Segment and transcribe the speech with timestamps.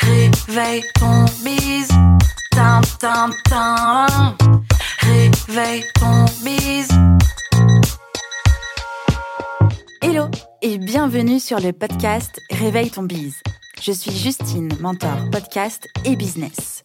[0.00, 1.88] Réveille ton bise.
[2.50, 4.06] Tin, tin, tin.
[5.00, 6.88] Réveille ton bise.
[10.02, 10.26] Hello
[10.62, 13.42] et bienvenue sur le podcast Réveille ton bise.
[13.80, 16.84] Je suis Justine, mentor podcast et business.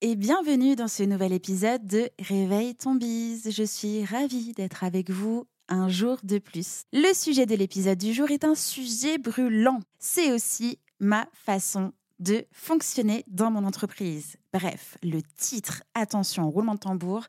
[0.00, 3.50] et bienvenue dans ce nouvel épisode de Réveille ton bise.
[3.50, 6.82] Je suis ravie d'être avec vous un jour de plus.
[6.92, 9.80] Le sujet de l'épisode du jour est un sujet brûlant.
[9.98, 14.36] C'est aussi ma façon de fonctionner dans mon entreprise.
[14.52, 17.24] Bref, le titre, attention, roulement de tambour,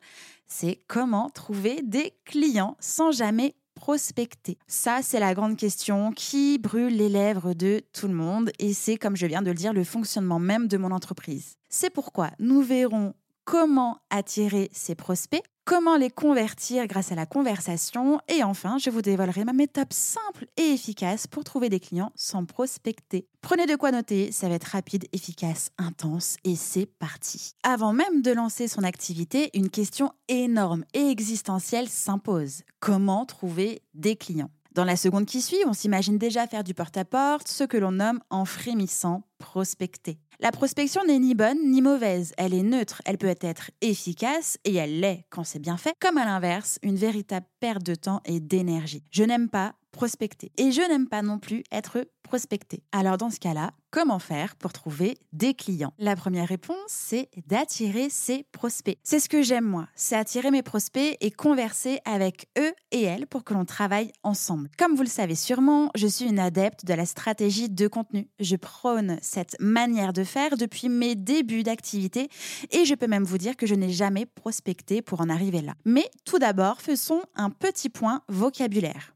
[0.46, 6.94] c'est comment trouver des clients sans jamais prospecter Ça, c'est la grande question qui brûle
[6.94, 9.84] les lèvres de tout le monde et c'est, comme je viens de le dire, le
[9.84, 11.54] fonctionnement même de mon entreprise.
[11.70, 13.14] C'est pourquoi nous verrons
[13.50, 19.02] comment attirer ces prospects, comment les convertir grâce à la conversation et enfin, je vous
[19.02, 23.26] dévoilerai ma méthode simple et efficace pour trouver des clients sans prospecter.
[23.40, 27.54] Prenez de quoi noter, ça va être rapide, efficace, intense et c'est parti.
[27.64, 32.62] Avant même de lancer son activité, une question énorme et existentielle s'impose.
[32.78, 34.50] Comment trouver des clients?
[34.74, 38.20] Dans la seconde qui suit, on s'imagine déjà faire du porte-à-porte, ce que l'on nomme
[38.30, 40.20] en frémissant prospecter.
[40.42, 44.74] La prospection n'est ni bonne ni mauvaise, elle est neutre, elle peut être efficace et
[44.74, 48.40] elle l'est quand c'est bien fait, comme à l'inverse, une véritable perte de temps et
[48.40, 49.04] d'énergie.
[49.10, 52.84] Je n'aime pas prospecter et je n'aime pas non plus être prospecté.
[52.92, 55.92] Alors dans ce cas-là, comment faire pour trouver des clients?
[55.98, 58.96] La première réponse, c'est d'attirer ses prospects.
[59.02, 63.26] C'est ce que j'aime moi, c'est attirer mes prospects et converser avec eux et elles
[63.26, 64.68] pour que l'on travaille ensemble.
[64.78, 68.28] Comme vous le savez sûrement, je suis une adepte de la stratégie de contenu.
[68.38, 72.28] Je prône cette manière de faire depuis mes débuts d'activité
[72.70, 75.74] et je peux même vous dire que je n'ai jamais prospecté pour en arriver là.
[75.84, 79.14] Mais tout d'abord, faisons un petit point vocabulaire.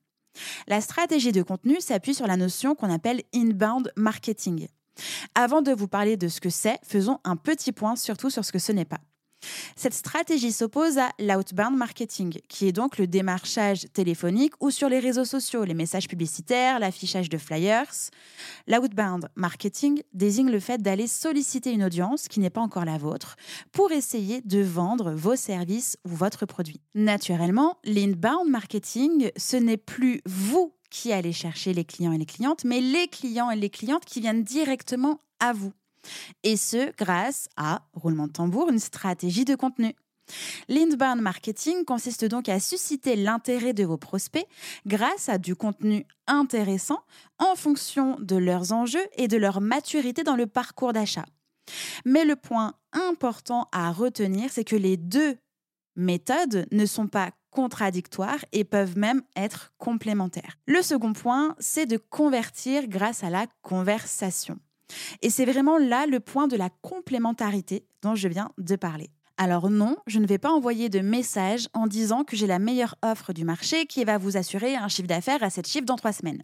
[0.67, 4.69] La stratégie de contenu s'appuie sur la notion qu'on appelle inbound marketing.
[5.35, 8.53] Avant de vous parler de ce que c'est, faisons un petit point surtout sur ce
[8.53, 9.01] que ce n'est pas.
[9.77, 14.99] Cette stratégie s'oppose à l'outbound marketing, qui est donc le démarchage téléphonique ou sur les
[14.99, 18.11] réseaux sociaux, les messages publicitaires, l'affichage de flyers.
[18.67, 23.37] L'outbound marketing désigne le fait d'aller solliciter une audience qui n'est pas encore la vôtre
[23.73, 26.81] pour essayer de vendre vos services ou votre produit.
[26.95, 32.65] Naturellement, l'inbound marketing, ce n'est plus vous qui allez chercher les clients et les clientes,
[32.65, 35.73] mais les clients et les clientes qui viennent directement à vous.
[36.43, 39.95] Et ce, grâce à, roulement de tambour, une stratégie de contenu.
[40.69, 44.47] L'inbound marketing consiste donc à susciter l'intérêt de vos prospects
[44.87, 47.01] grâce à du contenu intéressant
[47.39, 51.27] en fonction de leurs enjeux et de leur maturité dans le parcours d'achat.
[52.05, 55.37] Mais le point important à retenir, c'est que les deux
[55.97, 60.59] méthodes ne sont pas contradictoires et peuvent même être complémentaires.
[60.67, 64.59] Le second point, c'est de convertir grâce à la conversation.
[65.23, 69.11] Et c'est vraiment là le point de la complémentarité dont je viens de parler.
[69.37, 72.95] Alors non, je ne vais pas envoyer de message en disant que j'ai la meilleure
[73.03, 76.13] offre du marché qui va vous assurer un chiffre d'affaires à 7 chiffres dans 3
[76.13, 76.43] semaines.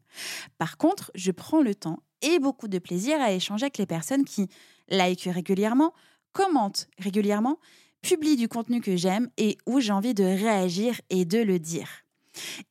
[0.58, 4.24] Par contre, je prends le temps et beaucoup de plaisir à échanger avec les personnes
[4.24, 4.48] qui
[4.88, 5.92] like régulièrement,
[6.32, 7.58] commentent régulièrement,
[8.02, 11.88] publient du contenu que j'aime et où j'ai envie de réagir et de le dire.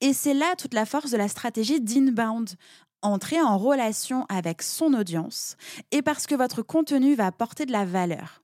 [0.01, 2.50] Et c'est là toute la force de la stratégie d'inbound
[3.01, 5.55] entrer en relation avec son audience
[5.91, 8.41] et parce que votre contenu va apporter de la valeur.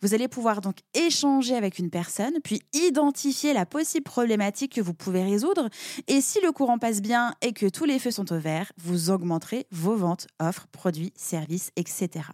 [0.00, 4.94] Vous allez pouvoir donc échanger avec une personne, puis identifier la possible problématique que vous
[4.94, 5.68] pouvez résoudre.
[6.06, 9.10] Et si le courant passe bien et que tous les feux sont au vert, vous
[9.10, 12.26] augmenterez vos ventes, offres, produits, services, etc.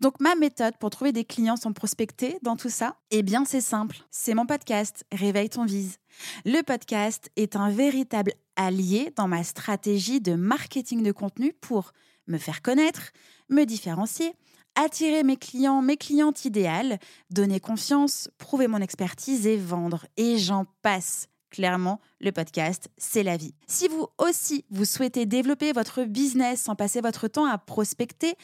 [0.00, 3.60] Donc ma méthode pour trouver des clients sans prospecter dans tout ça, eh bien c'est
[3.60, 5.98] simple, c'est mon podcast Réveille ton vise.
[6.44, 11.92] Le podcast est un véritable allié dans ma stratégie de marketing de contenu pour
[12.26, 13.12] me faire connaître,
[13.50, 14.32] me différencier,
[14.74, 16.98] attirer mes clients, mes clientes idéales,
[17.30, 20.06] donner confiance, prouver mon expertise et vendre.
[20.16, 21.28] Et j'en passe.
[21.54, 23.54] Clairement, le podcast, c'est la vie.
[23.68, 28.34] Si vous aussi, vous souhaitez développer votre business sans passer votre temps à prospecter,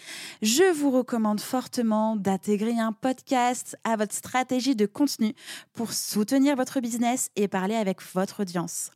[0.43, 5.35] je vous recommande fortement d'intégrer un podcast à votre stratégie de contenu
[5.73, 8.93] pour soutenir votre business et parler avec votre audience.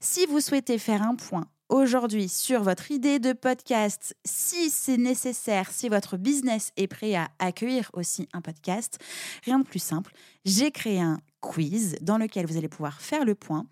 [0.00, 5.70] Si vous souhaitez faire un point aujourd'hui sur votre idée de podcast, si c'est nécessaire,
[5.70, 8.98] si votre business est prêt à accueillir aussi un podcast,
[9.44, 10.12] rien de plus simple.
[10.44, 13.64] J'ai créé un quiz dans lequel vous allez pouvoir faire le point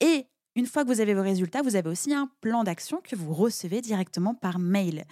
[0.00, 3.16] et une fois que vous avez vos résultats, vous avez aussi un plan d'action que
[3.16, 5.04] vous recevez directement par mail.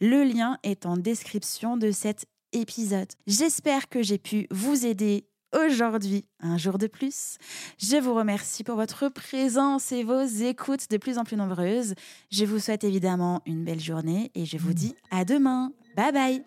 [0.00, 3.08] Le lien est en description de cet épisode.
[3.26, 7.38] J'espère que j'ai pu vous aider aujourd'hui, un jour de plus.
[7.78, 11.94] Je vous remercie pour votre présence et vos écoutes de plus en plus nombreuses.
[12.30, 15.72] Je vous souhaite évidemment une belle journée et je vous dis à demain.
[15.96, 16.42] Bye bye.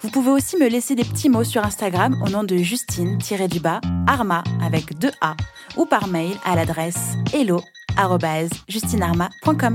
[0.00, 4.44] Vous pouvez aussi me laisser des petits mots sur Instagram au nom de Justine-du-bas Arma
[4.64, 5.34] avec deux A
[5.76, 9.74] ou par mail à l'adresse hello@justinarma.com.